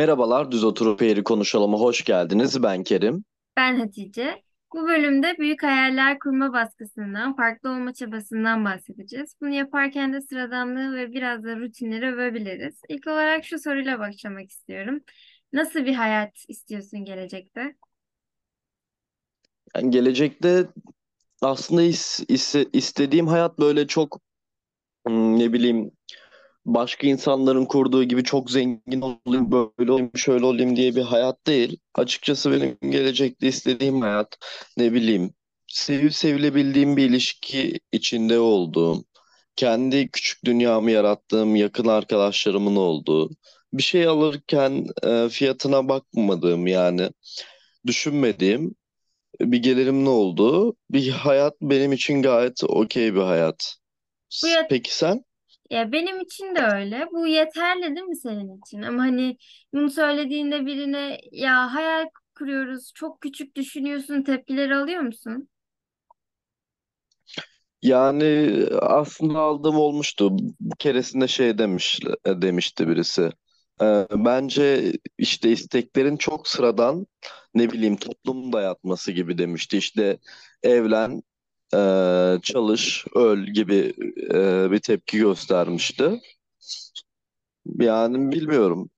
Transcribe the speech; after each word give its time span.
Merhabalar, 0.00 0.50
Düz 0.50 0.64
Oturup 0.64 1.02
Eğri 1.02 1.24
Konuşalım'a 1.24 1.78
hoş 1.78 2.04
geldiniz. 2.04 2.62
Ben 2.62 2.82
Kerim. 2.82 3.24
Ben 3.56 3.80
Hatice. 3.80 4.42
Bu 4.74 4.88
bölümde 4.88 5.34
büyük 5.38 5.62
hayaller 5.62 6.18
kurma 6.18 6.52
baskısından, 6.52 7.36
farklı 7.36 7.70
olma 7.70 7.94
çabasından 7.94 8.64
bahsedeceğiz. 8.64 9.34
Bunu 9.40 9.50
yaparken 9.50 10.12
de 10.12 10.20
sıradanlığı 10.20 10.96
ve 10.96 11.12
biraz 11.12 11.44
da 11.44 11.56
rutinleri 11.56 12.06
övebiliriz. 12.14 12.80
İlk 12.88 13.06
olarak 13.06 13.44
şu 13.44 13.58
soruyla 13.58 13.98
başlamak 13.98 14.50
istiyorum. 14.50 15.00
Nasıl 15.52 15.84
bir 15.84 15.94
hayat 15.94 16.44
istiyorsun 16.48 17.04
gelecekte? 17.04 17.76
Yani 19.76 19.90
gelecekte 19.90 20.68
aslında 21.42 21.82
is- 21.82 22.26
is- 22.28 22.68
istediğim 22.72 23.26
hayat 23.26 23.58
böyle 23.58 23.86
çok 23.86 24.20
hmm, 25.06 25.38
ne 25.38 25.52
bileyim 25.52 25.92
başka 26.64 27.06
insanların 27.06 27.64
kurduğu 27.64 28.04
gibi 28.04 28.24
çok 28.24 28.50
zengin 28.50 29.00
olayım, 29.00 29.52
böyle 29.52 29.92
olayım, 29.92 30.10
şöyle 30.16 30.44
olayım 30.44 30.76
diye 30.76 30.96
bir 30.96 31.02
hayat 31.02 31.46
değil. 31.46 31.78
Açıkçası 31.94 32.50
benim 32.52 32.92
gelecekte 32.92 33.48
istediğim 33.48 34.00
hayat 34.00 34.38
ne 34.76 34.92
bileyim 34.92 35.34
sevip 35.66 36.14
sevilebildiğim 36.14 36.96
bir 36.96 37.10
ilişki 37.10 37.80
içinde 37.92 38.38
olduğum, 38.38 39.04
kendi 39.56 40.10
küçük 40.10 40.44
dünyamı 40.44 40.90
yarattığım 40.90 41.56
yakın 41.56 41.88
arkadaşlarımın 41.88 42.76
olduğu, 42.76 43.30
bir 43.72 43.82
şey 43.82 44.06
alırken 44.06 44.86
e, 45.02 45.28
fiyatına 45.28 45.88
bakmadığım 45.88 46.66
yani 46.66 47.10
düşünmediğim 47.86 48.74
bir 49.40 49.58
gelirimin 49.58 50.06
olduğu 50.06 50.76
bir 50.90 51.08
hayat 51.10 51.54
benim 51.62 51.92
için 51.92 52.22
gayet 52.22 52.64
okey 52.64 53.14
bir 53.14 53.20
hayat. 53.20 53.76
Bu 54.42 54.48
yet 54.48 54.66
Peki 54.70 54.96
sen? 54.96 55.24
Ya 55.70 55.92
benim 55.92 56.20
için 56.20 56.54
de 56.54 56.60
öyle. 56.60 57.08
Bu 57.12 57.26
yeterli 57.26 57.82
değil 57.96 58.06
mi 58.06 58.16
senin 58.16 58.58
için? 58.58 58.82
Ama 58.82 59.02
hani 59.02 59.36
bunu 59.74 59.90
söylediğinde 59.90 60.66
birine 60.66 61.20
ya 61.32 61.74
hayal 61.74 62.06
kuruyoruz, 62.38 62.92
çok 62.94 63.20
küçük 63.20 63.56
düşünüyorsun 63.56 64.22
tepkileri 64.22 64.76
alıyor 64.76 65.00
musun? 65.02 65.48
Yani 67.82 68.52
aslında 68.82 69.38
aldığım 69.38 69.76
olmuştu. 69.76 70.38
Bir 70.38 70.76
keresinde 70.78 71.28
şey 71.28 71.58
demiş 71.58 72.00
demişti 72.26 72.88
birisi. 72.88 73.30
Ee, 73.82 74.06
bence 74.12 74.92
işte 75.18 75.50
isteklerin 75.52 76.16
çok 76.16 76.48
sıradan 76.48 77.06
ne 77.54 77.72
bileyim 77.72 77.96
toplum 77.96 78.52
dayatması 78.52 79.12
gibi 79.12 79.38
demişti. 79.38 79.76
İşte 79.78 80.18
evlen, 80.62 81.22
e, 81.74 81.78
çalış, 82.42 83.06
öl 83.14 83.46
gibi 83.46 83.94
e, 84.34 84.70
bir 84.70 84.78
tepki 84.78 85.18
göstermişti. 85.18 86.20
Yani 87.80 88.32
bilmiyorum. 88.32 88.90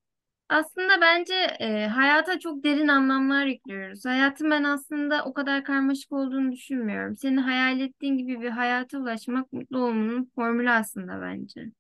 Aslında 0.48 1.00
bence 1.00 1.34
e, 1.60 1.86
hayata 1.86 2.38
çok 2.38 2.64
derin 2.64 2.88
anlamlar 2.88 3.46
yüklüyoruz. 3.46 4.04
Hayatın 4.04 4.50
ben 4.50 4.64
aslında 4.64 5.24
o 5.24 5.32
kadar 5.34 5.64
karmaşık 5.64 6.12
olduğunu 6.12 6.52
düşünmüyorum. 6.52 7.16
Senin 7.16 7.36
hayal 7.36 7.80
ettiğin 7.80 8.18
gibi 8.18 8.40
bir 8.40 8.50
hayata 8.50 8.98
ulaşmak 8.98 9.52
mutlu 9.52 9.78
olmanın 9.78 10.30
formülü 10.34 10.70
aslında 10.70 11.20
bence. 11.22 11.72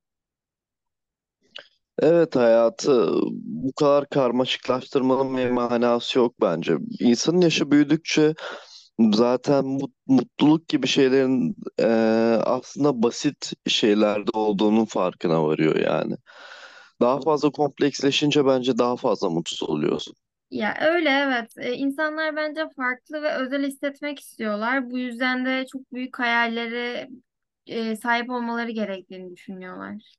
Evet 1.98 2.36
hayatı 2.36 3.10
bu 3.32 3.72
kadar 3.72 4.08
karmaşıklaştırmanın 4.08 5.36
bir 5.36 5.50
manası 5.50 6.18
yok 6.18 6.34
bence. 6.40 6.76
İnsanın 7.00 7.40
yaşı 7.40 7.70
büyüdükçe 7.70 8.34
zaten 9.00 9.64
mut- 9.64 9.94
mutluluk 10.06 10.68
gibi 10.68 10.86
şeylerin 10.86 11.56
e, 11.80 11.84
aslında 12.44 13.02
basit 13.02 13.52
şeylerde 13.66 14.30
olduğunun 14.34 14.84
farkına 14.84 15.44
varıyor 15.44 15.76
yani. 15.76 16.16
Daha 17.00 17.20
fazla 17.20 17.50
kompleksleşince 17.50 18.46
bence 18.46 18.78
daha 18.78 18.96
fazla 18.96 19.30
mutsuz 19.30 19.62
oluyorsun. 19.70 20.14
Ya 20.50 20.76
öyle 20.80 21.10
evet. 21.10 21.52
E, 21.58 21.72
insanlar 21.74 22.36
bence 22.36 22.68
farklı 22.76 23.22
ve 23.22 23.34
özel 23.34 23.66
hissetmek 23.66 24.20
istiyorlar. 24.20 24.90
Bu 24.90 24.98
yüzden 24.98 25.44
de 25.46 25.66
çok 25.72 25.92
büyük 25.92 26.18
hayallere 26.18 27.08
e, 27.66 27.96
sahip 27.96 28.30
olmaları 28.30 28.70
gerektiğini 28.70 29.36
düşünüyorlar. 29.36 30.14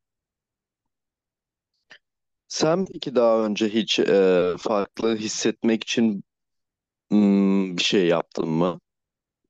Sen 2.48 2.86
peki 2.86 3.16
daha 3.16 3.46
önce 3.46 3.70
hiç 3.70 4.00
e, 4.00 4.54
farklı 4.60 5.16
hissetmek 5.18 5.84
için 5.84 6.24
hmm, 7.14 7.78
bir 7.78 7.84
şey 7.84 8.08
yaptın 8.08 8.50
mı? 8.50 8.80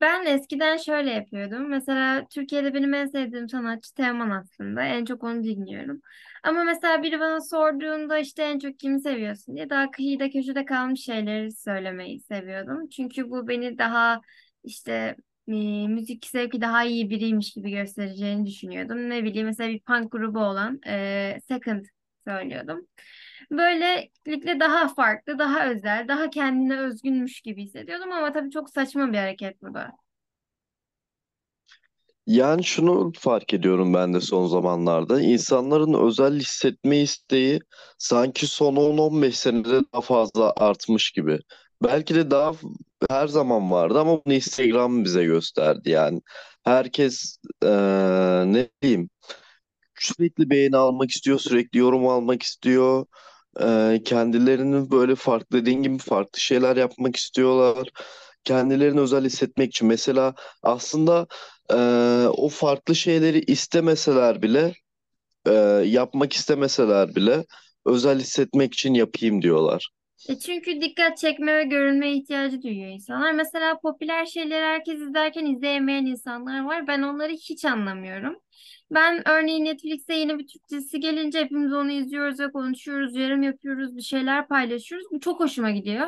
Ben 0.01 0.25
eskiden 0.25 0.77
şöyle 0.77 1.11
yapıyordum. 1.11 1.69
Mesela 1.69 2.27
Türkiye'de 2.29 2.73
benim 2.73 2.93
en 2.93 3.05
sevdiğim 3.05 3.49
sanatçı 3.49 3.93
Teoman 3.93 4.29
aslında. 4.29 4.83
En 4.83 5.05
çok 5.05 5.23
onu 5.23 5.43
dinliyorum. 5.43 6.01
Ama 6.43 6.63
mesela 6.63 7.03
biri 7.03 7.19
bana 7.19 7.41
sorduğunda 7.41 8.17
işte 8.19 8.43
en 8.43 8.59
çok 8.59 8.79
kimi 8.79 9.01
seviyorsun 9.01 9.55
diye 9.55 9.69
daha 9.69 9.91
kıyıda 9.91 10.29
köşede 10.29 10.65
kalmış 10.65 11.01
şeyleri 11.01 11.51
söylemeyi 11.51 12.19
seviyordum. 12.19 12.89
Çünkü 12.89 13.29
bu 13.29 13.47
beni 13.47 13.77
daha 13.77 14.21
işte 14.63 15.15
e, 15.47 15.53
müzik 15.87 16.25
zevki 16.25 16.61
daha 16.61 16.83
iyi 16.83 17.09
biriymiş 17.09 17.53
gibi 17.53 17.71
göstereceğini 17.71 18.45
düşünüyordum. 18.45 19.09
Ne 19.09 19.23
bileyim 19.23 19.47
mesela 19.47 19.69
bir 19.69 19.79
punk 19.79 20.11
grubu 20.11 20.39
olan 20.39 20.79
e, 20.87 21.39
Second 21.47 21.85
söylüyordum. 22.27 22.87
Böylelikle 23.51 24.59
daha 24.59 24.87
farklı, 24.87 25.39
daha 25.39 25.67
özel, 25.69 26.07
daha 26.07 26.29
kendine 26.29 26.79
özgünmüş 26.79 27.41
gibi 27.41 27.63
hissediyordum 27.63 28.11
ama 28.11 28.33
tabii 28.33 28.51
çok 28.51 28.69
saçma 28.69 29.13
bir 29.13 29.17
hareket 29.17 29.61
bu 29.61 29.73
da. 29.73 29.91
Yani 32.27 32.63
şunu 32.63 33.11
fark 33.19 33.53
ediyorum 33.53 33.93
ben 33.93 34.13
de 34.13 34.21
son 34.21 34.47
zamanlarda. 34.47 35.21
İnsanların 35.21 35.93
özel 36.07 36.39
hissetme 36.39 36.97
isteği 36.97 37.59
sanki 37.97 38.47
son 38.47 38.75
10-15 38.75 39.37
senede 39.37 39.81
daha 39.93 40.01
fazla 40.01 40.53
artmış 40.57 41.11
gibi. 41.11 41.39
Belki 41.83 42.15
de 42.15 42.31
daha 42.31 42.53
her 43.09 43.27
zaman 43.27 43.71
vardı 43.71 43.99
ama 43.99 44.21
bunu 44.25 44.33
Instagram 44.33 45.03
bize 45.05 45.23
gösterdi 45.25 45.89
yani. 45.89 46.21
Herkes 46.63 47.37
eee, 47.63 47.69
ne 48.45 48.69
diyeyim 48.81 49.09
sürekli 49.99 50.49
beğeni 50.49 50.77
almak 50.77 51.11
istiyor, 51.11 51.39
sürekli 51.39 51.79
yorum 51.79 52.07
almak 52.07 52.43
istiyor. 52.43 53.05
Eee 53.61 54.01
kendilerinin 54.05 54.91
böyle 54.91 55.15
farklı 55.15 55.57
dediğin 55.61 55.83
gibi 55.83 55.97
farklı 55.97 56.39
şeyler 56.39 56.77
yapmak 56.77 57.15
istiyorlar. 57.15 57.89
Kendilerini 58.43 58.99
özel 58.99 59.25
hissetmek 59.25 59.69
için. 59.69 59.87
Mesela 59.87 60.33
aslında 60.63 61.27
eee, 61.71 62.27
o 62.27 62.49
farklı 62.49 62.95
şeyleri 62.95 63.39
istemeseler 63.41 64.41
bile, 64.41 64.73
eee, 65.47 65.53
yapmak 65.87 66.33
istemeseler 66.33 67.15
bile 67.15 67.45
özel 67.87 68.19
hissetmek 68.19 68.73
için 68.73 68.93
yapayım 68.93 69.41
diyorlar. 69.41 69.89
E 70.29 70.39
çünkü 70.39 70.81
dikkat 70.81 71.17
çekme 71.17 71.55
ve 71.57 71.63
görülmeye 71.63 72.15
ihtiyacı 72.15 72.61
duyuyor 72.61 72.89
insanlar. 72.89 73.31
Mesela 73.31 73.79
popüler 73.79 74.25
şeyleri 74.25 74.63
herkes 74.63 74.99
izlerken 74.99 75.45
izleyemeyen 75.45 76.05
insanlar 76.05 76.63
var. 76.65 76.87
Ben 76.87 77.01
onları 77.01 77.31
hiç 77.31 77.65
anlamıyorum. 77.65 78.35
Ben 78.91 79.27
örneğin 79.29 79.65
Netflix'te 79.65 80.13
yeni 80.13 80.39
bir 80.39 80.47
Türk 80.47 80.69
dizisi 80.71 80.99
gelince 80.99 81.39
hepimiz 81.39 81.73
onu 81.73 81.91
izliyoruz 81.91 82.39
ve 82.39 82.51
konuşuyoruz, 82.51 83.15
yorum 83.15 83.43
yapıyoruz, 83.43 83.95
bir 83.97 84.01
şeyler 84.01 84.47
paylaşıyoruz. 84.47 85.07
Bu 85.11 85.19
çok 85.19 85.39
hoşuma 85.39 85.71
gidiyor. 85.71 86.07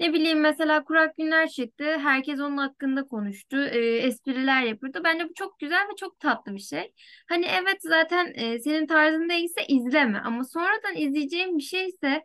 Ne 0.00 0.12
bileyim 0.12 0.40
mesela 0.40 0.84
Kurak 0.84 1.16
Günler 1.16 1.48
çıktı. 1.48 1.84
Herkes 1.84 2.40
onun 2.40 2.56
hakkında 2.56 3.06
konuştu. 3.06 3.56
e, 3.56 3.96
espriler 3.96 4.62
yapıyordu. 4.62 5.00
Bence 5.04 5.28
bu 5.28 5.34
çok 5.34 5.58
güzel 5.58 5.82
ve 5.92 5.96
çok 5.96 6.20
tatlı 6.20 6.54
bir 6.54 6.60
şey. 6.60 6.92
Hani 7.28 7.46
evet 7.46 7.76
zaten 7.82 8.32
e, 8.34 8.58
senin 8.58 8.86
tarzın 8.86 9.28
değilse 9.28 9.66
izleme. 9.68 10.18
Ama 10.18 10.44
sonradan 10.44 10.96
izleyeceğim 10.96 11.58
bir 11.58 11.62
şeyse 11.62 12.24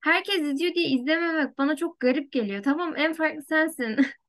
Herkes 0.00 0.40
izliyor 0.40 0.74
diye 0.74 0.88
izlememek 0.88 1.58
bana 1.58 1.76
çok 1.76 2.00
garip 2.00 2.32
geliyor. 2.32 2.62
Tamam 2.62 2.94
en 2.96 3.12
farklı 3.14 3.42
sensin. 3.42 3.96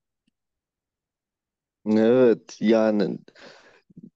Evet 1.85 2.57
yani 2.62 3.19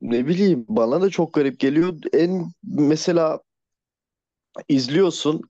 ne 0.01 0.27
bileyim 0.27 0.65
bana 0.69 1.01
da 1.01 1.09
çok 1.09 1.33
garip 1.33 1.59
geliyor. 1.59 1.93
En 2.13 2.51
mesela 2.63 3.39
izliyorsun 4.69 5.41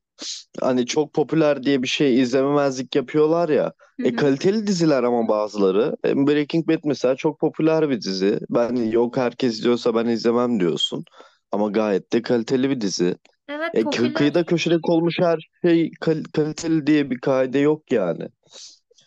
hani 0.62 0.86
çok 0.86 1.14
popüler 1.14 1.64
diye 1.64 1.84
bir 1.84 1.88
şey 1.88 2.22
izlememezlik 2.22 2.96
yapıyorlar 2.98 3.50
ya. 3.50 3.74
Hı 4.00 4.04
E 4.04 4.14
hı. 4.14 4.16
kaliteli 4.16 4.68
diziler 4.68 5.04
ama 5.04 5.28
bazıları. 5.28 5.98
E, 6.06 6.18
Breaking 6.28 6.68
Bad 6.70 6.80
mesela 6.86 7.16
çok 7.16 7.40
popüler 7.40 7.90
bir 7.92 8.02
dizi. 8.02 8.40
Ben 8.50 8.76
yok 8.76 9.18
herkes 9.18 9.54
izliyorsa 9.54 9.96
ben 9.96 10.06
izlemem 10.08 10.60
diyorsun. 10.60 11.06
Ama 11.52 11.70
gayet 11.72 12.14
de 12.14 12.22
kaliteli 12.22 12.70
bir 12.70 12.82
dizi. 12.82 13.16
Evet 13.48 13.74
E, 13.74 13.82
kı- 13.90 14.14
kıyıda 14.14 14.44
popüler. 14.44 14.46
köşede 14.46 14.78
olmuş 14.84 15.16
her 15.20 15.50
şey 15.66 15.92
kal- 16.02 16.24
kaliteli 16.34 16.88
diye 16.88 17.10
bir 17.12 17.20
kaide 17.20 17.60
yok 17.60 17.92
yani. 17.92 18.28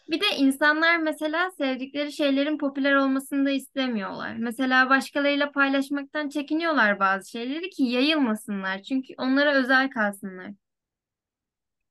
Bir 0.09 0.21
de 0.21 0.25
insanlar 0.39 0.97
mesela 0.99 1.51
sevdikleri 1.51 2.13
şeylerin 2.13 2.59
popüler 2.59 2.95
olmasını 2.95 3.47
da 3.47 3.51
istemiyorlar. 3.51 4.37
Mesela 4.37 4.91
başkalarıyla 4.91 5.53
paylaşmaktan 5.53 6.29
çekiniyorlar 6.29 7.01
bazı 7.01 7.31
şeyleri 7.31 7.71
ki 7.71 7.83
yayılmasınlar. 7.85 8.83
Çünkü 8.83 9.15
onlara 9.19 9.55
özel 9.55 9.91
kalsınlar. 9.91 10.51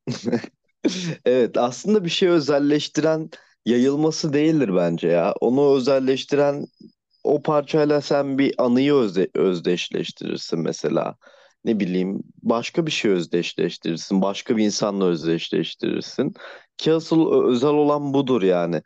Evet 1.26 1.58
aslında 1.58 2.04
bir 2.04 2.10
şey 2.10 2.30
özelleştiren 2.30 3.30
yayılması 3.66 4.34
değildir 4.34 4.76
bence 4.76 5.08
ya. 5.08 5.34
Onu 5.42 5.76
özelleştiren 5.76 6.66
o 7.24 7.42
parçayla 7.44 8.02
sen 8.02 8.38
bir 8.38 8.56
anıyı 8.58 8.94
özde 8.96 9.30
özdeşleştirirsin 9.36 10.60
mesela. 10.60 11.16
Ne 11.66 11.80
bileyim 11.80 12.24
başka 12.44 12.86
bir 12.88 12.92
şey 12.92 13.12
özdeşleştirirsin. 13.12 14.22
Başka 14.22 14.58
bir 14.58 14.66
insanla 14.66 15.06
özdeşleştirirsin. 15.06 16.34
Ki 16.78 16.94
asıl 16.94 17.44
özel 17.46 17.70
olan 17.70 18.14
budur 18.14 18.44
yani. 18.44 18.82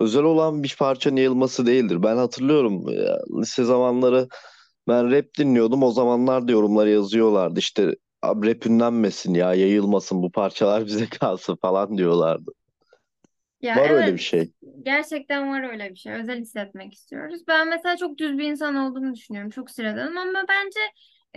Özel 0.00 0.22
olan 0.22 0.62
bir 0.62 0.76
parçanın 0.78 1.16
yayılması 1.16 1.66
değildir. 1.66 2.02
Ben 2.02 2.16
hatırlıyorum 2.16 2.88
ya, 2.90 3.18
lise 3.40 3.64
zamanları 3.64 4.28
ben 4.88 5.10
rap 5.12 5.26
dinliyordum. 5.38 5.82
O 5.82 5.90
zamanlar 5.92 6.48
da 6.48 6.52
yorumlara 6.52 6.88
yazıyorlardı. 6.90 7.58
İşte 7.60 7.96
"Abi 8.22 8.48
rap 8.54 8.66
ünlenmesin 8.66 9.34
ya 9.34 9.54
yayılmasın 9.54 10.22
bu 10.22 10.32
parçalar 10.32 10.86
bize 10.86 11.06
kalsın 11.08 11.56
falan 11.62 11.98
diyorlardı. 11.98 12.52
Ya 13.60 13.74
Var 13.74 13.90
öyle 13.90 14.12
bir 14.14 14.18
evet 14.18 14.18
şey. 14.18 14.52
gerçekten 14.82 15.48
var 15.52 15.70
öyle 15.72 15.90
bir 15.90 15.96
şey. 15.96 16.12
Özel 16.12 16.40
hissetmek 16.40 16.94
istiyoruz. 16.94 17.42
Ben 17.48 17.68
mesela 17.68 17.96
çok 17.96 18.18
düz 18.18 18.38
bir 18.38 18.44
insan 18.50 18.74
olduğumu 18.74 19.14
düşünüyorum. 19.14 19.50
Çok 19.50 19.70
sıradanım 19.70 20.18
ama 20.18 20.44
bence 20.48 20.80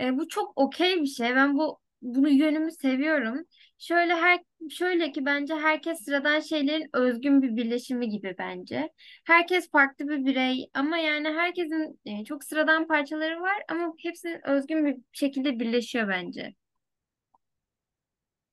e, 0.00 0.18
bu 0.18 0.28
çok 0.28 0.52
okey 0.58 1.02
bir 1.02 1.06
şey. 1.06 1.34
Ben 1.36 1.58
bu 1.58 1.80
bunu 2.02 2.28
yönümü 2.30 2.72
seviyorum. 2.72 3.44
Şöyle 3.78 4.14
her 4.14 4.40
şöyle 4.70 5.12
ki 5.12 5.26
bence 5.26 5.54
herkes 5.54 6.04
sıradan 6.04 6.40
şeylerin 6.40 6.90
özgün 6.92 7.42
bir 7.42 7.56
birleşimi 7.56 8.08
gibi 8.08 8.34
bence. 8.38 8.90
Herkes 9.26 9.70
farklı 9.70 10.08
bir 10.08 10.26
birey 10.26 10.70
ama 10.74 10.96
yani 10.98 11.28
herkesin 11.28 12.00
e, 12.06 12.24
çok 12.24 12.44
sıradan 12.44 12.86
parçaları 12.86 13.40
var 13.40 13.62
ama 13.68 13.92
hepsinin 13.98 14.40
özgün 14.48 14.86
bir 14.86 14.96
şekilde 15.12 15.60
birleşiyor 15.60 16.08
bence. 16.08 16.54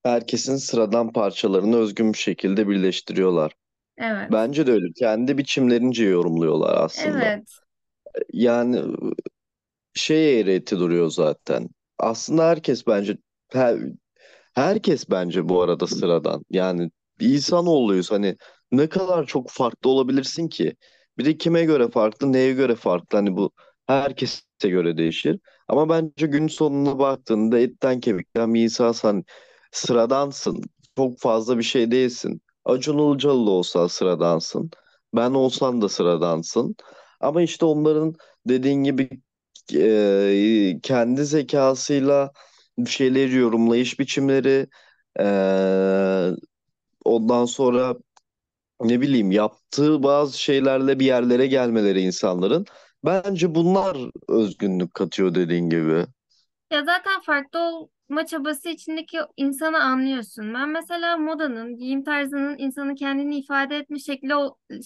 Herkesin 0.04 0.56
sıradan 0.56 1.14
parçalarını 1.14 1.76
özgün 1.78 2.14
bir 2.14 2.18
şekilde 2.18 2.68
birleştiriyorlar. 2.68 3.52
Evet. 3.98 4.32
Bence 4.32 4.68
de 4.68 4.72
öyle. 4.74 4.94
Kendi 4.94 5.38
biçimlerince 5.38 6.06
yorumluyorlar 6.06 6.78
aslında. 6.86 7.26
Evet. 7.26 7.62
Yani 8.34 8.82
şey 9.94 10.40
eğreti 10.40 10.80
duruyor 10.80 11.10
zaten. 11.10 11.70
Aslında 12.00 12.48
herkes 12.48 12.88
bence 12.88 13.18
her- 13.52 13.80
herkes 14.54 15.10
bence 15.10 15.50
bu 15.50 15.62
arada 15.62 15.88
sıradan. 15.88 16.46
Yani 16.50 16.92
insanoğluyuz. 17.20 18.12
Hani 18.12 18.38
ne 18.72 18.90
kadar 18.90 19.26
çok 19.26 19.50
farklı 19.50 19.90
olabilirsin 19.90 20.48
ki? 20.48 20.76
Bir 21.18 21.26
de 21.26 21.38
kime 21.38 21.64
göre 21.66 21.90
farklı, 21.90 22.34
neye 22.34 22.54
göre 22.54 22.76
farklı? 22.76 23.18
Hani 23.18 23.38
bu 23.38 23.52
herkese 23.88 24.42
göre 24.64 24.98
değişir. 24.98 25.40
Ama 25.68 25.90
bence 25.90 26.28
gün 26.28 26.48
sonuna 26.48 27.00
baktığında 27.00 27.60
etten 27.60 28.00
kemikten 28.00 28.54
bir 28.54 28.64
insansan 28.64 29.24
sıradansın. 29.72 30.62
Çok 30.98 31.20
fazla 31.20 31.58
bir 31.58 31.64
şey 31.64 31.92
değilsin. 31.92 32.42
Acun 32.66 32.98
Ilıcalı 32.98 33.50
olsa 33.52 33.90
sıradansın. 33.90 34.72
Ben 35.16 35.32
olsam 35.32 35.82
da 35.82 35.90
sıradansın. 35.90 36.76
Ama 37.20 37.42
işte 37.42 37.66
onların 37.66 38.16
dediğin 38.48 38.84
gibi 38.84 39.10
e, 39.76 40.80
kendi 40.84 41.26
zekasıyla 41.26 42.32
bir 42.78 42.90
şeyleri 42.90 43.36
yorumlayış 43.36 44.00
biçimleri 44.00 44.68
e, 45.20 45.26
ondan 47.06 47.46
sonra 47.46 47.96
ne 48.82 49.02
bileyim 49.02 49.32
yaptığı 49.32 50.04
bazı 50.04 50.40
şeylerle 50.42 51.00
bir 51.00 51.06
yerlere 51.06 51.48
gelmeleri 51.48 52.02
insanların 52.02 52.66
bence 53.06 53.56
bunlar 53.56 53.98
özgünlük 54.30 54.94
katıyor 54.94 55.36
dediğin 55.36 55.70
gibi. 55.70 56.06
Ya 56.72 56.84
zaten 56.86 57.22
farklı 57.22 57.60
olma 57.60 58.26
çabası 58.26 58.70
içindeki 58.70 59.20
insanı 59.38 59.84
anlıyorsun. 59.84 60.54
Ben 60.54 60.70
mesela 60.70 61.18
modanın, 61.18 61.78
giyim 61.78 62.04
tarzının 62.04 62.56
insanın 62.58 62.96
kendini 62.96 63.40
ifade 63.40 63.78
etme 63.78 64.00
şekli 64.00 64.34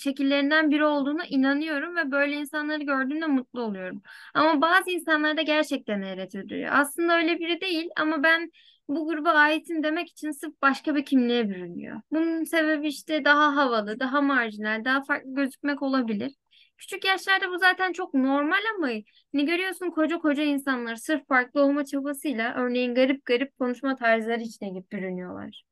şekillerinden 0.04 0.72
biri 0.72 0.86
olduğuna 0.86 1.26
inanıyorum 1.26 1.96
ve 1.96 2.12
böyle 2.12 2.36
insanları 2.36 2.84
gördüğümde 2.84 3.28
mutlu 3.28 3.62
oluyorum. 3.62 4.02
Ama 4.34 4.62
bazı 4.62 4.92
insanlar 4.92 5.38
da 5.38 5.42
gerçekten 5.42 6.02
hayret 6.02 6.36
ediyor. 6.36 6.70
Aslında 6.74 7.18
öyle 7.18 7.40
biri 7.40 7.62
değil 7.62 7.90
ama 7.98 8.24
ben 8.24 8.52
bu 8.90 9.08
gruba 9.08 9.30
aitim 9.32 9.84
demek 9.84 10.10
için 10.10 10.32
sırf 10.32 10.54
başka 10.62 10.96
bir 10.96 11.06
kimliğe 11.06 11.50
bürünüyor. 11.50 12.02
Bunun 12.12 12.44
sebebi 12.44 12.88
işte 12.88 13.26
daha 13.26 13.56
havalı, 13.56 14.00
daha 14.00 14.22
marjinal, 14.22 14.86
daha 14.86 15.04
farklı 15.04 15.36
gözükmek 15.36 15.82
olabilir. 15.82 16.32
Küçük 16.78 17.06
yaşlarda 17.06 17.50
bu 17.52 17.58
zaten 17.58 17.92
çok 17.94 18.14
normal 18.14 18.62
ama 18.78 18.88
ne 19.34 19.44
görüyorsun 19.44 19.90
koca 19.92 20.20
koca 20.20 20.44
insanlar 20.44 20.96
sırf 20.96 21.28
farklı 21.28 21.62
olma 21.62 21.86
çabasıyla 21.86 22.54
örneğin 22.56 22.96
garip 22.96 23.26
garip 23.26 23.58
konuşma 23.60 23.96
tarzları 23.96 24.42
içine 24.42 24.70
girip 24.70 24.92
bürünüyorlar. 24.92 25.64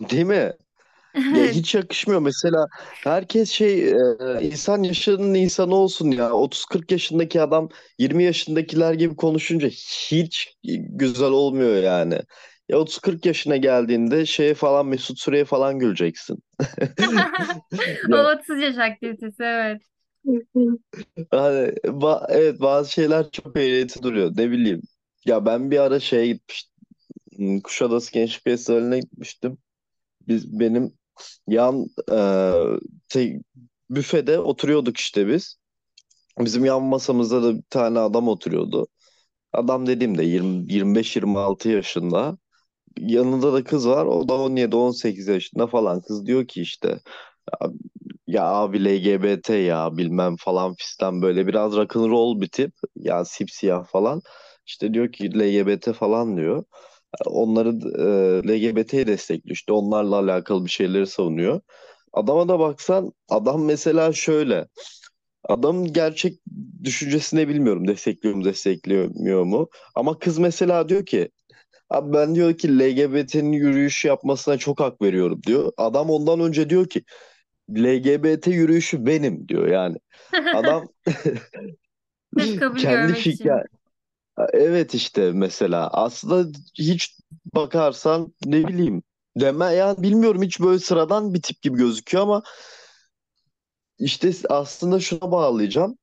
Değil 0.00 0.24
mi? 0.24 0.52
Ya 1.30 1.44
Evet. 1.44 1.54
hiç 1.54 1.74
yakışmıyor 1.74 2.20
mesela 2.22 2.66
herkes 3.04 3.50
şey 3.50 3.90
e, 3.92 3.96
insan 4.42 4.84
yaşının 4.84 5.34
insanı 5.34 5.74
olsun 5.74 6.10
ya 6.10 6.32
30-40 6.32 6.92
yaşındaki 6.92 7.42
adam 7.42 7.68
20 7.98 8.24
yaşındakiler 8.24 8.94
gibi 8.94 9.16
konuşunca 9.16 9.68
hiç 9.68 10.56
güzel 10.90 11.30
olmuyor 11.30 11.76
yani. 11.82 12.20
Ya 12.68 12.78
30-40 12.78 13.26
yaşına 13.26 13.56
geldiğinde 13.56 14.26
şeye 14.26 14.54
falan 14.54 14.86
Mesut 14.86 15.18
Süre'ye 15.20 15.44
falan 15.44 15.78
güleceksin. 15.78 16.38
O 18.12 18.16
Ya 18.16 18.28
30 18.32 18.60
yaş 18.60 18.78
aktivitesi 18.78 19.42
evet. 19.44 19.82
hani 21.30 21.72
ba- 21.84 22.26
evet 22.30 22.60
bazı 22.60 22.92
şeyler 22.92 23.30
çok 23.30 23.56
eğreti 23.56 24.02
duruyor 24.02 24.32
ne 24.36 24.50
bileyim. 24.50 24.82
Ya 25.24 25.46
ben 25.46 25.70
bir 25.70 25.78
ara 25.78 26.00
şeye 26.00 26.26
gitmiştim. 26.26 26.72
hmm, 27.36 27.60
Kuşadası 27.60 28.12
Gençlik 28.12 28.44
Festivali'ne 28.44 29.00
gitmiştim. 29.00 29.58
Biz 30.28 30.60
benim 30.60 30.94
yan 31.48 31.86
e, 32.12 32.16
te- 33.08 33.40
büfede 33.90 34.38
oturuyorduk 34.40 34.96
işte 34.98 35.28
biz. 35.28 35.56
Bizim 36.40 36.64
yan 36.64 36.82
masamızda 36.82 37.42
da 37.42 37.56
bir 37.58 37.62
tane 37.70 37.98
adam 38.00 38.28
oturuyordu. 38.28 38.86
Adam 39.52 39.86
dediğimde 39.88 40.24
20 40.24 40.74
25-26 40.74 41.70
yaşında. 41.70 42.38
Yanında 42.98 43.52
da 43.52 43.64
kız 43.64 43.88
var. 43.88 44.06
O 44.06 44.28
da 44.28 44.32
17-18 44.32 45.32
yaşında 45.32 45.66
falan. 45.66 46.00
Kız 46.00 46.26
diyor 46.26 46.46
ki 46.46 46.62
işte 46.62 47.00
ya, 48.26 48.44
abi 48.44 48.84
LGBT 48.84 49.50
ya 49.50 49.96
bilmem 49.96 50.36
falan 50.38 50.74
fistan 50.74 51.22
böyle 51.22 51.46
biraz 51.46 51.76
rock'n'roll 51.76 52.40
bir 52.40 52.48
tip. 52.48 52.72
Ya 52.96 53.24
sipsiyah 53.24 53.86
falan. 53.86 54.22
İşte 54.66 54.94
diyor 54.94 55.12
ki 55.12 55.38
LGBT 55.38 55.92
falan 55.92 56.36
diyor. 56.36 56.64
Onları 57.26 57.68
e, 57.68 58.48
LGBT'yi 58.48 59.06
destekliyor. 59.06 59.54
İşte 59.56 59.72
onlarla 59.72 60.16
alakalı 60.18 60.64
bir 60.64 60.70
şeyleri 60.70 61.06
savunuyor. 61.06 61.60
Adama 62.12 62.48
da 62.48 62.58
baksan 62.58 63.12
adam 63.28 63.64
mesela 63.64 64.12
şöyle. 64.12 64.68
Adamın 65.48 65.92
gerçek 65.92 66.40
düşüncesini 66.84 67.48
bilmiyorum. 67.48 67.88
Destekliyor 67.88 68.34
mu, 68.34 68.44
desteklemiyor 68.44 69.44
mu? 69.44 69.68
Ama 69.94 70.18
kız 70.18 70.38
mesela 70.38 70.88
diyor 70.88 71.06
ki 71.06 71.30
abi 71.96 72.12
ben 72.12 72.34
diyor 72.34 72.58
ki 72.58 72.78
LGBT'nin 72.78 73.52
yürüyüş 73.52 74.04
yapmasına 74.04 74.58
çok 74.58 74.80
hak 74.80 75.02
veriyorum 75.02 75.40
diyor. 75.46 75.72
Adam 75.76 76.10
ondan 76.10 76.40
önce 76.40 76.70
diyor 76.70 76.88
ki 76.88 77.04
LGBT 77.70 78.50
yürüyüşü 78.50 79.06
benim 79.06 79.48
diyor 79.48 79.68
yani. 79.68 79.96
Adam 80.52 80.88
kendi 82.76 83.12
için. 83.12 83.60
evet 84.52 84.94
işte 84.94 85.32
mesela 85.32 85.88
aslında 85.92 86.58
hiç 86.78 87.16
bakarsan 87.54 88.34
ne 88.44 88.68
bileyim 88.68 89.02
deme 89.36 89.64
ya 89.66 89.94
bilmiyorum 90.02 90.42
hiç 90.42 90.60
böyle 90.60 90.78
sıradan 90.78 91.34
bir 91.34 91.42
tip 91.42 91.62
gibi 91.62 91.78
gözüküyor 91.78 92.22
ama 92.22 92.42
işte 93.98 94.32
aslında 94.48 95.00
şuna 95.00 95.32
bağlayacağım. 95.32 95.98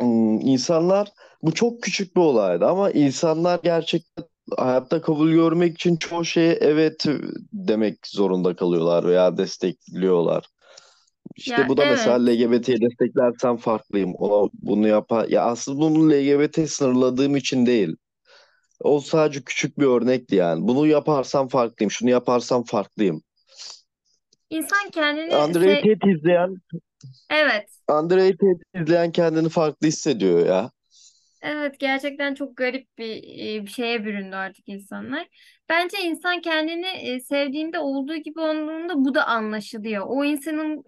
Hmm, 0.00 0.40
insanlar 0.40 1.12
bu 1.42 1.52
çok 1.54 1.82
küçük 1.82 2.16
bir 2.16 2.22
olaydı 2.22 2.66
ama 2.66 2.90
insanlar 2.90 3.60
gerçekten 3.64 4.24
hayatta 4.58 5.00
kabul 5.00 5.30
görmek 5.30 5.74
için 5.74 5.96
çoğu 5.96 6.24
şeye 6.24 6.52
evet 6.52 7.04
demek 7.52 8.06
zorunda 8.06 8.56
kalıyorlar 8.56 9.04
veya 9.04 9.38
destekliyorlar. 9.38 10.44
İşte 11.36 11.62
Ya 11.62 11.68
bu 11.68 11.76
da 11.76 11.84
mesela 11.86 12.16
evet. 12.16 12.40
LGBT'yi 12.40 12.80
desteklersen 12.80 13.56
farklıyım. 13.56 14.14
Ona 14.14 14.50
bunu 14.54 14.88
yapar. 14.88 15.28
Ya 15.28 15.44
aslında 15.44 15.78
bunu 15.80 16.12
LGBT 16.12 16.70
sınırladığım 16.70 17.36
için 17.36 17.66
değil. 17.66 17.96
O 18.80 19.00
sadece 19.00 19.42
küçük 19.42 19.78
bir 19.78 19.86
örnekti 19.86 20.36
yani. 20.36 20.68
Bunu 20.68 20.86
yaparsam 20.86 21.48
farklıyım. 21.48 21.90
Şunu 21.90 22.10
yaparsam 22.10 22.64
farklıyım. 22.64 23.22
İnsan 24.50 24.90
kendini 24.92 25.34
Andrei 25.34 25.74
se 25.74 25.76
Tate 25.76 26.10
izleyen 26.10 26.54
evet. 27.30 27.66
Andrei 27.88 28.36
Tate 28.36 28.82
izleyen 28.82 29.12
kendini 29.12 29.48
farklı 29.48 29.86
hissediyor 29.86 30.46
ya. 30.46 30.70
Evet 31.42 31.78
gerçekten 31.80 32.34
çok 32.34 32.56
garip 32.56 32.98
bir, 32.98 33.22
bir 33.62 33.66
şeye 33.70 34.04
büründü 34.04 34.36
artık 34.36 34.68
insanlar. 34.68 35.28
Bence 35.68 35.98
insan 36.02 36.40
kendini 36.40 37.20
sevdiğinde 37.20 37.78
olduğu 37.78 38.16
gibi 38.16 38.40
olduğunda 38.40 38.94
bu 39.04 39.14
da 39.14 39.26
anlaşılıyor. 39.26 40.04
O 40.08 40.24
insanın 40.24 40.82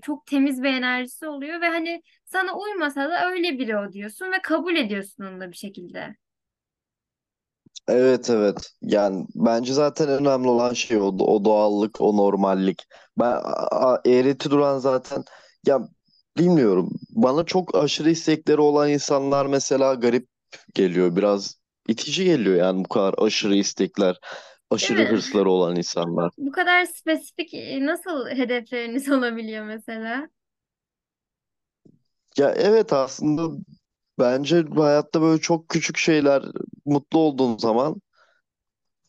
çok 0.00 0.26
temiz 0.26 0.62
bir 0.62 0.68
enerjisi 0.68 1.26
oluyor 1.26 1.60
ve 1.60 1.68
hani 1.68 2.02
sana 2.24 2.58
uymasa 2.58 3.10
da 3.10 3.30
öyle 3.30 3.58
biri 3.58 3.76
o 3.78 3.92
diyorsun 3.92 4.32
ve 4.32 4.42
kabul 4.42 4.76
ediyorsun 4.76 5.24
onu 5.24 5.40
da 5.40 5.50
bir 5.52 5.56
şekilde. 5.56 6.16
Evet 7.88 8.30
evet. 8.30 8.70
Yani 8.82 9.26
bence 9.34 9.72
zaten 9.72 10.08
önemli 10.08 10.48
olan 10.48 10.72
şey 10.72 10.96
o, 10.96 11.04
o 11.06 11.44
doğallık, 11.44 12.00
o 12.00 12.16
normallik. 12.16 12.86
Ben 13.18 13.40
a- 13.70 14.00
eğreti 14.04 14.50
duran 14.50 14.78
zaten 14.78 15.24
ya 15.66 15.88
bilmiyorum. 16.38 16.90
Bana 17.10 17.44
çok 17.44 17.74
aşırı 17.74 18.10
istekleri 18.10 18.60
olan 18.60 18.90
insanlar 18.90 19.46
mesela 19.46 19.94
garip 19.94 20.28
geliyor. 20.74 21.16
Biraz 21.16 21.54
itici 21.88 22.24
geliyor 22.24 22.56
yani 22.56 22.84
bu 22.84 22.88
kadar 22.88 23.14
aşırı 23.18 23.54
istekler, 23.56 24.18
aşırı 24.70 25.02
mi? 25.02 25.06
hırsları 25.06 25.50
olan 25.50 25.76
insanlar. 25.76 26.30
Bu 26.38 26.52
kadar 26.52 26.84
spesifik 26.84 27.54
e, 27.54 27.86
nasıl 27.86 28.28
hedefleriniz 28.28 29.08
olabiliyor 29.12 29.64
mesela? 29.64 30.28
Ya 32.36 32.50
evet 32.56 32.92
aslında 32.92 33.58
bence 34.18 34.64
hayatta 34.76 35.22
böyle 35.22 35.40
çok 35.40 35.68
küçük 35.68 35.96
şeyler 35.98 36.42
mutlu 36.86 37.18
olduğun 37.18 37.58
zaman 37.58 38.02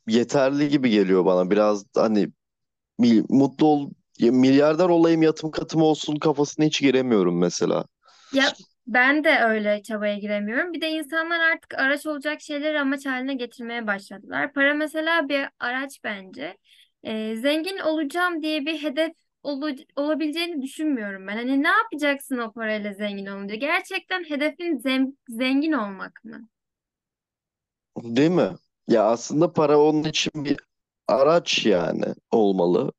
yeterli 0.08 0.70
gibi 0.70 0.90
geliyor 0.90 1.26
bana. 1.26 1.52
Biraz 1.52 1.86
hani 1.96 2.30
mutlu 3.30 3.68
ol 3.68 3.92
ya 4.24 4.32
milyarder 4.32 4.90
olayım 4.90 5.22
yatım 5.24 5.52
katım 5.52 5.82
olsun 5.82 6.16
kafasına 6.16 6.66
hiç 6.66 6.82
giremiyorum 6.82 7.38
mesela. 7.40 7.86
Ya 8.32 8.58
ben 8.88 9.24
de 9.24 9.40
öyle 9.40 9.84
çabaya 9.84 10.18
giremiyorum. 10.18 10.74
Bir 10.74 10.82
de 10.82 10.90
insanlar 10.90 11.40
artık 11.40 11.74
araç 11.74 12.06
olacak 12.06 12.42
şeyleri 12.42 12.80
amaç 12.80 13.06
haline 13.06 13.34
getirmeye 13.34 13.88
başladılar. 13.88 14.54
Para 14.54 14.74
mesela 14.74 15.30
bir 15.30 15.46
araç 15.60 16.00
bence. 16.04 16.58
Ee, 17.04 17.36
zengin 17.36 17.78
olacağım 17.80 18.42
diye 18.44 18.66
bir 18.66 18.82
hedef 18.84 19.12
olu- 19.44 19.76
olabileceğini 19.96 20.62
düşünmüyorum 20.62 21.28
ben. 21.28 21.36
Hani 21.38 21.64
ne 21.64 21.68
yapacaksın 21.68 22.38
o 22.38 22.52
parayla 22.54 22.94
zengin 22.94 23.26
olunca? 23.26 23.56
Gerçekten 23.56 24.24
hedefin 24.24 24.78
zem- 24.80 25.16
zengin 25.30 25.72
olmak 25.72 26.24
mı? 26.26 26.48
Değil 28.04 28.32
mi? 28.32 28.56
Ya 28.88 29.04
aslında 29.06 29.54
para 29.54 29.80
onun 29.80 30.04
için 30.04 30.32
bir 30.46 30.60
araç 31.08 31.66
yani 31.66 32.06
olmalı. 32.32 32.92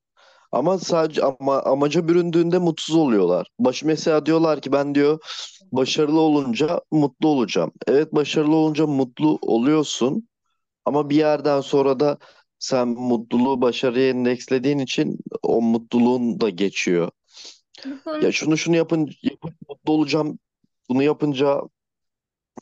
Ama 0.55 0.77
sadece 0.79 1.21
ama 1.23 1.61
amaca 1.63 2.07
büründüğünde 2.07 2.57
mutsuz 2.57 2.95
oluyorlar. 2.95 3.47
Baş 3.59 3.83
mesela 3.83 4.25
diyorlar 4.25 4.61
ki 4.61 4.71
ben 4.71 4.95
diyor 4.95 5.19
başarılı 5.71 6.19
olunca 6.19 6.81
mutlu 6.91 7.27
olacağım. 7.27 7.71
Evet 7.87 8.13
başarılı 8.13 8.55
olunca 8.55 8.87
mutlu 8.87 9.39
oluyorsun 9.41 10.27
ama 10.85 11.09
bir 11.09 11.15
yerden 11.15 11.61
sonra 11.61 11.99
da 11.99 12.17
sen 12.59 12.87
mutluluğu 12.87 13.61
başarıya 13.61 14.09
endekslediğin 14.09 14.79
için 14.79 15.19
o 15.43 15.61
mutluluğun 15.61 16.41
da 16.41 16.49
geçiyor. 16.49 17.11
Ya 18.21 18.31
şunu 18.31 18.57
şunu 18.57 18.75
yapın, 18.75 19.09
yapıp 19.23 19.53
mutlu 19.69 19.93
olacağım. 19.93 20.39
Bunu 20.89 21.03
yapınca 21.03 21.61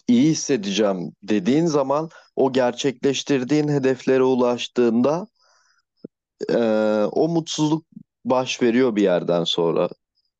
iyi 0.08 0.30
hissedeceğim 0.32 1.12
dediğin 1.24 1.66
zaman 1.66 2.10
o 2.36 2.54
gerçekleştirdiğin 2.54 3.68
hedeflere 3.68 4.24
ulaştığında 4.24 5.28
eee, 6.50 7.06
o 7.12 7.28
mutsuzluk 7.30 7.86
baş 8.26 8.62
veriyor 8.62 8.96
bir 8.96 9.02
yerden 9.04 9.44
sonra. 9.44 9.90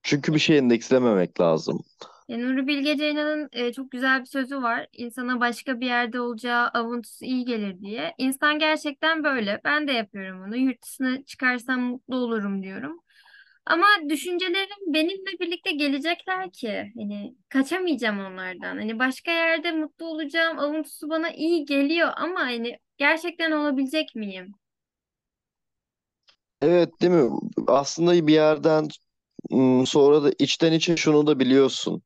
Çünkü 0.04 0.34
bir 0.34 0.40
şey 0.40 0.58
endekslememek 0.58 1.42
lazım. 1.42 1.80
E, 2.30 2.40
Nuri 2.40 2.68
Bilge 2.68 2.98
Ceylan'ın 2.98 3.50
e, 3.52 3.74
çok 3.74 3.92
güzel 3.92 4.22
bir 4.22 4.26
sözü 4.26 4.62
var. 4.62 4.88
İnsana 4.94 5.40
başka 5.40 5.80
bir 5.80 5.86
yerde 5.86 6.20
olacağı 6.20 6.68
avuntusu 6.68 7.26
iyi 7.26 7.46
gelir 7.46 7.80
diye. 7.82 8.14
İnsan 8.18 8.60
gerçekten 8.60 9.24
böyle. 9.24 9.62
Ben 9.64 9.88
de 9.88 9.92
yapıyorum 9.92 10.44
bunu. 10.48 10.58
Yurt 10.58 10.82
dışına 10.84 11.24
çıkarsam 11.26 11.80
mutlu 11.82 12.16
olurum 12.16 12.64
diyorum. 12.64 13.00
Ama 13.66 13.86
düşüncelerim 14.10 14.94
benimle 14.94 15.40
birlikte 15.40 15.72
gelecekler 15.72 16.52
ki. 16.52 16.92
Hani 16.98 17.36
kaçamayacağım 17.50 18.20
onlardan. 18.20 18.78
Hani 18.78 19.00
başka 19.00 19.32
yerde 19.32 19.72
mutlu 19.72 20.06
olacağım 20.06 20.60
avuntusu 20.60 21.10
bana 21.10 21.32
iyi 21.32 21.66
geliyor 21.66 22.10
ama 22.16 22.40
hani 22.42 22.80
gerçekten 22.98 23.52
olabilecek 23.52 24.16
miyim? 24.16 24.54
Evet 26.64 27.02
değil 27.02 27.14
mi? 27.14 27.32
Aslında 27.68 28.28
bir 28.28 28.34
yerden 28.34 28.88
sonra 29.86 30.24
da 30.24 30.32
içten 30.40 30.74
içe 30.74 30.98
şunu 30.98 31.28
da 31.28 31.40
biliyorsun. 31.40 32.04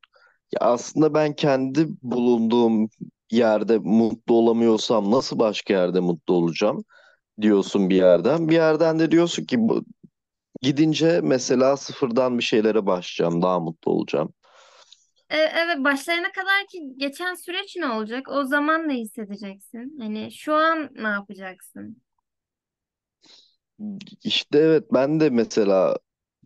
Ya 0.53 0.59
aslında 0.67 1.13
ben 1.13 1.33
kendi 1.35 1.87
bulunduğum 2.03 2.89
yerde 3.31 3.77
mutlu 3.79 4.35
olamıyorsam 4.35 5.11
nasıl 5.11 5.39
başka 5.39 5.73
yerde 5.73 5.99
mutlu 5.99 6.33
olacağım 6.35 6.85
diyorsun 7.41 7.89
bir 7.89 7.95
yerden. 7.95 8.49
Bir 8.49 8.55
yerden 8.55 8.99
de 8.99 9.11
diyorsun 9.11 9.45
ki 9.45 9.57
bu, 9.59 9.85
gidince 10.61 11.21
mesela 11.23 11.77
sıfırdan 11.77 12.39
bir 12.39 12.43
şeylere 12.43 12.85
başlayacağım, 12.85 13.43
daha 13.43 13.59
mutlu 13.59 13.91
olacağım. 13.91 14.33
E, 15.29 15.37
evet 15.37 15.77
başlayana 15.83 16.31
kadar 16.31 16.67
ki 16.67 16.81
geçen 16.97 17.33
süreç 17.35 17.75
ne 17.75 17.87
olacak? 17.89 18.27
O 18.29 18.43
zaman 18.45 18.87
ne 18.89 18.93
hissedeceksin? 18.95 19.97
Hani 19.99 20.31
şu 20.31 20.53
an 20.53 20.89
ne 20.95 21.07
yapacaksın? 21.07 22.01
İşte 24.24 24.57
evet 24.60 24.84
ben 24.93 25.19
de 25.19 25.29
mesela 25.29 25.98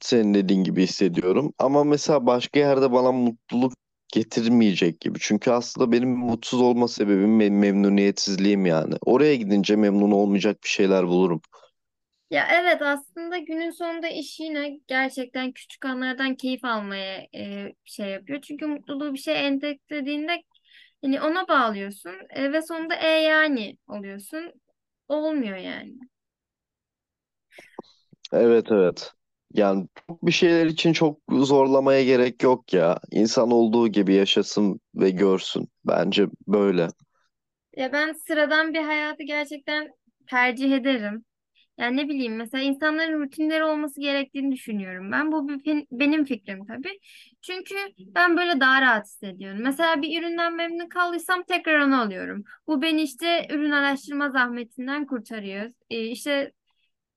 senin 0.01 0.33
dediğin 0.33 0.63
gibi 0.63 0.83
hissediyorum. 0.83 1.53
Ama 1.59 1.83
mesela 1.83 2.25
başka 2.25 2.59
yerde 2.59 2.91
bana 2.91 3.11
mutluluk 3.11 3.73
getirmeyecek 4.13 5.01
gibi. 5.01 5.19
Çünkü 5.21 5.51
aslında 5.51 5.91
benim 5.91 6.09
mutsuz 6.09 6.61
olma 6.61 6.87
sebebim 6.87 7.37
memnuniyetsizliğim 7.37 8.65
yani. 8.65 8.95
Oraya 9.05 9.35
gidince 9.35 9.75
memnun 9.75 10.11
olmayacak 10.11 10.57
bir 10.63 10.69
şeyler 10.69 11.07
bulurum. 11.07 11.41
Ya 12.31 12.47
evet 12.51 12.81
aslında 12.81 13.37
günün 13.37 13.71
sonunda 13.71 14.07
iş 14.09 14.39
yine 14.39 14.79
gerçekten 14.87 15.51
küçük 15.51 15.85
anlardan 15.85 16.35
keyif 16.35 16.65
almaya 16.65 17.27
e, 17.35 17.73
şey 17.85 18.09
yapıyor. 18.09 18.41
Çünkü 18.41 18.65
mutluluğu 18.67 19.13
bir 19.13 19.19
şey 19.19 19.47
endeklediğinde 19.47 20.43
hani 21.01 21.21
ona 21.21 21.47
bağlıyorsun 21.47 22.15
e, 22.29 22.53
ve 22.53 22.61
sonunda 22.61 22.95
e 22.95 23.07
yani 23.07 23.77
oluyorsun. 23.87 24.53
Olmuyor 25.07 25.57
yani. 25.57 25.93
Evet 28.33 28.65
evet. 28.71 29.11
Yani 29.53 29.87
bir 30.23 30.31
şeyler 30.31 30.65
için 30.65 30.93
çok 30.93 31.19
zorlamaya 31.31 32.03
gerek 32.03 32.43
yok 32.43 32.73
ya. 32.73 32.99
İnsan 33.11 33.51
olduğu 33.51 33.87
gibi 33.87 34.13
yaşasın 34.13 34.79
ve 34.95 35.09
görsün. 35.09 35.69
Bence 35.85 36.27
böyle. 36.47 36.87
Ya 37.77 37.93
ben 37.93 38.13
sıradan 38.13 38.73
bir 38.73 38.83
hayatı 38.83 39.23
gerçekten 39.23 39.89
tercih 40.29 40.71
ederim. 40.71 41.25
Yani 41.77 41.97
ne 41.97 42.09
bileyim 42.09 42.35
mesela 42.35 42.63
insanların 42.63 43.21
rutinleri 43.21 43.63
olması 43.63 44.01
gerektiğini 44.01 44.51
düşünüyorum. 44.51 45.11
Ben 45.11 45.31
bu 45.31 45.49
bir 45.49 45.85
benim 45.91 46.25
fikrim 46.25 46.65
tabii. 46.65 46.99
Çünkü 47.41 47.75
ben 47.99 48.37
böyle 48.37 48.59
daha 48.59 48.81
rahat 48.81 49.05
hissediyorum. 49.05 49.59
Mesela 49.63 50.01
bir 50.01 50.21
üründen 50.21 50.55
memnun 50.55 50.89
kaldıysam 50.89 51.43
tekrar 51.43 51.79
onu 51.79 52.01
alıyorum. 52.01 52.43
Bu 52.67 52.81
beni 52.81 53.01
işte 53.01 53.47
ürün 53.51 53.71
araştırma 53.71 54.29
zahmetinden 54.29 55.05
kurtarıyor. 55.05 55.71
Ee, 55.89 56.03
işte 56.05 56.51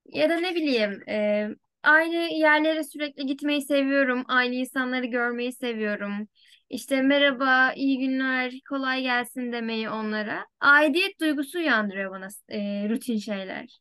ya 0.06 0.28
da 0.30 0.36
ne 0.40 0.54
bileyim 0.54 1.02
e, 1.08 1.48
aynı 1.82 2.14
yerlere 2.16 2.84
sürekli 2.84 3.26
gitmeyi 3.26 3.62
seviyorum. 3.62 4.24
Aynı 4.28 4.54
insanları 4.54 5.06
görmeyi 5.06 5.52
seviyorum. 5.52 6.28
İşte 6.70 7.02
merhaba, 7.02 7.72
iyi 7.76 7.98
günler, 7.98 8.52
kolay 8.68 9.02
gelsin 9.02 9.52
demeyi 9.52 9.90
onlara. 9.90 10.46
Aidiyet 10.60 11.20
duygusu 11.20 11.58
uyandırıyor 11.58 12.10
bana 12.10 12.28
e, 12.48 12.88
rutin 12.88 13.18
şeyler. 13.18 13.80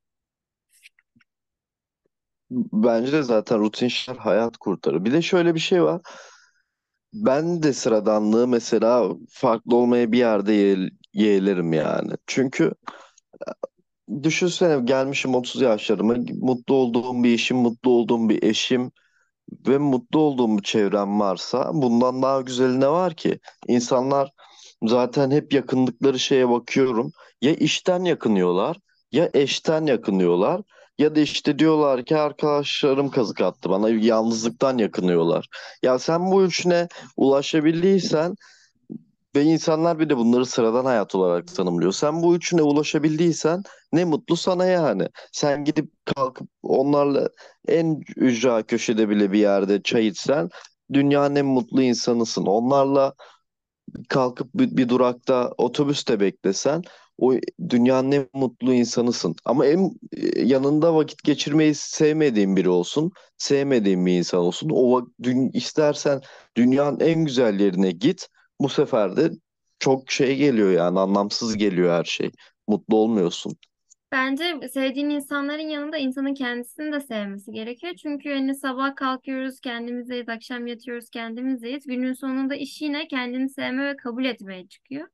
Bence 2.74 3.12
de 3.12 3.24
zaten 3.24 3.60
rutin 3.60 3.88
şeyler 3.88 4.20
hayat 4.20 4.58
kurtarır. 4.58 5.06
Bir 5.06 5.12
de 5.14 5.22
şöyle 5.22 5.56
bir 5.56 5.60
şey 5.60 5.84
var. 5.84 6.02
Ben 7.14 7.64
de 7.64 7.74
sıradanlığı 7.74 8.48
mesela 8.48 9.10
farklı 9.30 9.76
olmaya 9.76 10.12
bir 10.12 10.18
yerde 10.18 10.54
ye- 10.54 10.90
yeğlerim 11.14 11.74
yani. 11.74 12.12
Çünkü 12.28 12.72
düşünsene 14.24 14.86
gelmişim 14.86 15.36
30 15.36 15.62
yaşlarıma 15.62 16.16
mutlu 16.42 16.76
olduğum 16.76 17.24
bir 17.24 17.34
işim, 17.34 17.58
mutlu 17.58 17.92
olduğum 17.92 18.30
bir 18.30 18.44
eşim 18.44 18.92
ve 19.68 19.78
mutlu 19.78 20.20
olduğum 20.20 20.58
bir 20.58 20.64
çevrem 20.64 21.20
varsa 21.20 21.72
bundan 21.74 22.22
daha 22.22 22.42
güzeli 22.42 22.80
ne 22.80 22.88
var 22.88 23.14
ki? 23.16 23.40
İnsanlar 23.68 24.32
zaten 24.84 25.32
hep 25.32 25.54
yakındıkları 25.54 26.20
şeye 26.20 26.50
bakıyorum. 26.50 27.12
Ya 27.42 27.54
işten 27.56 28.04
yakınıyorlar 28.04 28.78
ya 29.12 29.30
eşten 29.34 29.86
yakınıyorlar 29.86 30.62
ya 30.98 31.16
da 31.16 31.20
işte 31.20 31.60
diyorlar 31.60 32.06
ki 32.06 32.18
arkadaşlarım 32.18 33.10
kazık 33.12 33.42
attı 33.42 33.70
bana 33.70 33.90
yalnızlıktan 33.90 34.78
yakınıyorlar. 34.78 35.48
Ya 35.84 36.00
sen 36.00 36.32
bu 36.32 36.44
üçüne 36.44 36.88
ulaşabildiysen 37.18 38.36
ve 39.36 39.44
insanlar 39.44 40.00
bir 40.00 40.10
de 40.10 40.18
bunları 40.18 40.46
sıradan 40.46 40.86
hayat 40.86 41.16
olarak 41.16 41.48
tanımlıyor. 41.56 41.92
Sen 41.92 42.24
bu 42.24 42.36
üçüne 42.36 42.62
ulaşabildiysen 42.62 43.64
ne 43.94 44.06
mutlu 44.06 44.38
sana 44.38 44.66
yani. 44.66 45.08
Sen 45.32 45.66
gidip 45.66 45.92
kalkıp 46.06 46.50
onlarla 46.64 47.30
en 47.68 48.02
ücra 48.16 48.64
köşede 48.64 49.10
bile 49.10 49.32
bir 49.32 49.40
yerde 49.40 49.82
çay 49.84 50.08
içsen 50.08 50.50
dünyanın 50.94 51.36
en 51.36 51.46
mutlu 51.46 51.82
insanısın. 51.82 52.46
Onlarla 52.46 53.14
kalkıp 54.10 54.50
bir, 54.56 54.78
bir 54.78 54.90
durakta 54.90 55.52
otobüste 55.58 56.20
beklesen 56.20 56.84
o 57.18 57.34
dünyanın 57.70 58.12
en 58.12 58.28
mutlu 58.34 58.74
insanısın. 58.74 59.36
Ama 59.46 59.66
en 59.66 59.92
e, 60.18 60.42
yanında 60.42 60.96
vakit 60.96 61.24
geçirmeyi 61.24 61.76
sevmediğin 61.76 62.56
biri 62.56 62.70
olsun, 62.70 63.12
sevmediğin 63.38 64.06
bir 64.06 64.18
insan 64.18 64.40
olsun. 64.40 64.70
O 64.74 65.08
dün, 65.24 65.50
istersen 65.54 66.22
dünyanın 66.58 67.00
en 67.00 67.26
güzel 67.26 67.60
yerine 67.60 67.92
git. 67.92 68.28
Bu 68.64 68.70
sefer 68.70 69.18
de 69.18 69.32
çok 69.80 70.12
şey 70.12 70.38
geliyor 70.38 70.72
yani 70.72 71.00
anlamsız 71.00 71.58
geliyor 71.58 71.92
her 71.94 72.04
şey. 72.04 72.32
Mutlu 72.68 72.98
olmuyorsun. 72.98 73.56
Bence 74.12 74.60
sevdiğin 74.74 75.10
insanların 75.10 75.70
yanında 75.70 75.98
insanın 75.98 76.34
kendisini 76.34 76.92
de 76.94 77.00
sevmesi 77.00 77.52
gerekiyor. 77.52 77.94
Çünkü 77.96 78.34
hani 78.34 78.56
sabah 78.56 78.96
kalkıyoruz, 78.96 79.60
kendimizdeyiz, 79.60 80.30
akşam 80.30 80.68
yatıyoruz, 80.68 81.10
kendimizdeyiz. 81.10 81.86
Günün 81.86 82.14
sonunda 82.14 82.56
iş 82.56 82.82
yine 82.82 83.08
kendini 83.08 83.50
sevme 83.50 83.86
ve 83.86 83.96
kabul 83.96 84.26
etmeye 84.26 84.68
çıkıyor. 84.68 85.08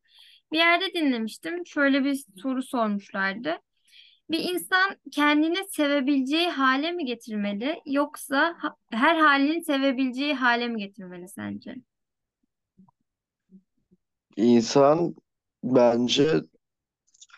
Bir 0.52 0.58
yerde 0.58 0.94
dinlemiştim. 0.94 1.66
Şöyle 1.66 2.04
bir 2.04 2.24
soru 2.42 2.64
sormuşlardı. 2.64 3.58
Bir 4.32 4.40
insan 4.40 4.96
kendini 5.12 5.58
sevebileceği 5.70 6.50
hale 6.50 6.92
mi 6.92 7.06
getirmeli 7.06 7.82
yoksa 7.86 8.58
her 8.92 9.16
halini 9.16 9.64
sevebileceği 9.64 10.34
hale 10.34 10.68
mi 10.68 10.80
getirmeli 10.80 11.28
sence? 11.28 11.76
İnsan 14.36 15.16
bence 15.64 16.42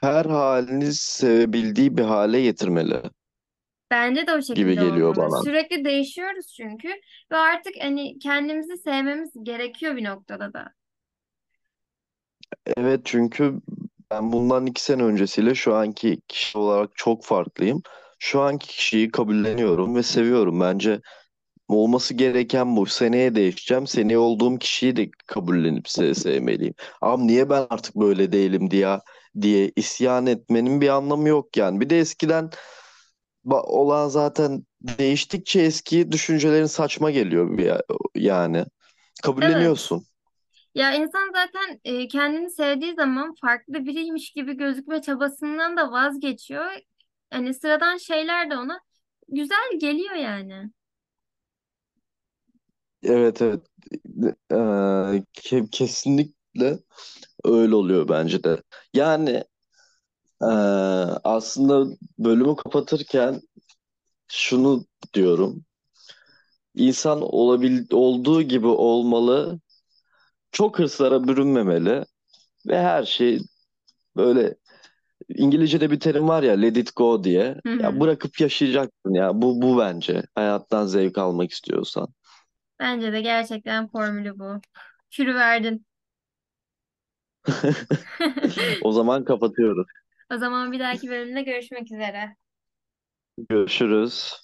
her 0.02 0.26
halini 0.26 0.94
sevebildiği 0.94 1.98
bir 1.98 2.04
hale 2.04 2.42
getirmeli 2.42 3.02
Bence 3.92 4.28
de 4.28 4.34
o 4.34 4.42
gibi 4.56 4.76
şekilde 4.76 4.80
geliyor 4.80 5.10
olmalı. 5.10 5.32
bana. 5.32 5.42
Sürekli 5.44 5.86
değişiyoruz 5.86 6.54
çünkü 6.58 6.90
ve 7.32 7.38
artık 7.38 7.74
hani 7.82 8.20
kendimizi 8.20 8.78
sevmemiz 8.78 9.32
gerekiyor 9.44 9.96
bir 9.96 10.04
noktada 10.04 10.54
da. 10.54 10.74
Evet 12.78 13.02
çünkü 13.06 13.62
ben 14.12 14.32
bundan 14.32 14.66
iki 14.66 14.84
sene 14.84 15.04
öncesiyle 15.04 15.56
şu 15.56 15.76
anki 15.76 16.22
kişi 16.28 16.58
olarak 16.58 16.92
çok 16.96 17.26
farklıyım. 17.26 17.82
Şu 18.20 18.42
anki 18.42 18.68
kişiyi 18.68 19.12
kabulleniyorum 19.12 19.96
ve 19.96 20.04
seviyorum. 20.04 20.60
Bence 20.62 21.02
olması 21.76 22.14
gereken 22.14 22.78
bu. 22.78 22.86
Seneye 22.86 23.36
değişeceğim. 23.36 23.88
Seneye 23.88 24.18
olduğum 24.18 24.58
kişiyi 24.60 24.96
de 24.96 25.10
kabullenip 25.28 25.90
se 25.90 26.14
sevmeliyim. 26.16 26.74
Ama 27.02 27.24
niye 27.24 27.50
ben 27.50 27.68
artık 27.70 27.96
böyle 27.96 28.32
değilim 28.32 28.72
diye 28.72 29.00
diye 29.42 29.72
isyan 29.76 30.26
etmenin 30.26 30.82
bir 30.82 30.90
anlamı 30.90 31.28
yok 31.30 31.58
yani. 31.58 31.82
Bir 31.82 31.90
de 31.90 32.00
eskiden 32.00 32.50
olan 33.50 34.08
zaten 34.08 34.64
değiştikçe 34.82 35.62
eski 35.62 36.12
düşüncelerin 36.12 36.66
saçma 36.66 37.12
geliyor 37.12 37.58
bir 37.58 37.66
ya- 37.66 37.82
yani. 38.16 38.58
Evet. 38.58 38.68
Kabulleniyorsun. 39.24 40.04
Ya 40.76 40.94
insan 40.94 41.32
zaten 41.34 41.80
e, 41.84 42.08
kendini 42.08 42.50
sevdiği 42.50 42.94
zaman 42.96 43.36
farklı 43.42 43.74
biriymiş 43.86 44.32
gibi 44.32 44.58
gözükme 44.58 45.02
çabasından 45.02 45.78
da 45.78 45.92
vazgeçiyor. 45.92 46.72
Hani 47.30 47.54
sıradan 47.54 47.98
şeyler 47.98 48.50
de 48.50 48.58
ona 48.58 48.80
güzel 49.30 49.80
geliyor 49.80 50.16
yani. 50.16 50.72
Evet 53.04 53.42
evet. 53.42 53.62
Ee, 54.52 54.56
ke- 55.34 55.70
kesinlikle 55.72 56.80
öyle 57.46 57.76
oluyor 57.76 58.10
bence 58.10 58.44
de. 58.46 58.64
Yani 58.94 59.44
ee, 60.42 60.46
aslında 61.24 61.98
bölümü 62.20 62.56
kapatırken 62.56 63.42
şunu 64.28 64.86
diyorum. 65.16 65.66
İnsan 66.76 67.22
olabil 67.22 67.86
olduğu 67.92 68.42
gibi 68.42 68.68
olmalı. 68.68 69.60
Çok 70.52 70.80
hırslara 70.80 71.28
bürünmemeli 71.30 72.06
ve 72.68 72.80
her 72.80 73.04
şey 73.06 73.40
böyle 74.18 74.56
İngilizce'de 75.30 75.92
bir 75.92 76.02
terim 76.02 76.30
var 76.30 76.44
ya 76.44 76.54
let 76.54 76.78
it 76.78 76.98
go 76.98 77.26
diye. 77.26 77.58
Hı 77.66 77.70
Ya 77.80 78.00
hı. 78.00 78.02
bırakıp 78.02 78.42
yaşayacaksın 78.42 79.14
ya. 79.16 79.42
Bu 79.44 79.62
bu 79.64 79.80
bence. 79.80 80.24
Hayattan 80.36 80.88
zevk 80.88 81.18
almak 81.18 81.52
istiyorsan. 81.52 82.10
Bence 82.82 83.14
de 83.14 83.22
gerçekten 83.22 83.90
formülü 83.90 84.40
bu. 84.40 84.62
Kürü 85.12 85.36
verdin. 85.36 85.88
O 88.82 88.92
zaman 88.92 89.24
kapatıyoruz. 89.26 89.88
O 90.32 90.38
zaman 90.38 90.72
bir 90.72 90.80
dahaki 90.80 91.10
bölümde 91.10 91.42
görüşmek 91.42 91.92
üzere. 91.92 92.36
Görüşürüz. 93.50 94.42